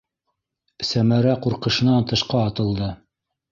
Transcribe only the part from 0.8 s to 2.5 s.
Сәмәрә ҡурҡышынан тышҡа